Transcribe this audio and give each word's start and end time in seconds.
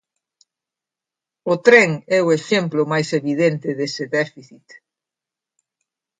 O 1.53 1.55
tren 1.67 1.89
é 2.17 2.19
o 2.23 2.33
exemplo 2.39 2.81
máis 2.91 3.09
evidente 3.19 3.69
dese 3.79 4.05
déficit. 4.17 4.67